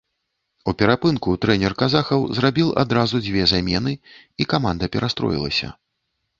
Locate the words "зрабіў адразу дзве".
2.39-3.47